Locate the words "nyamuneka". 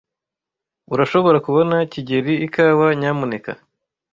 2.99-3.51